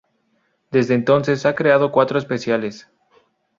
[0.71, 2.89] Desde entonces, ha creado cuatro especiales.